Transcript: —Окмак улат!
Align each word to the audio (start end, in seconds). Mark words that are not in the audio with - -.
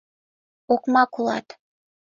—Окмак 0.73 1.13
улат! 1.19 1.47